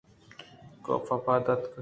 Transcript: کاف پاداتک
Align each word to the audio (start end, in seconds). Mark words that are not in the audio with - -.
کاف 0.85 1.07
پاداتک 1.25 1.73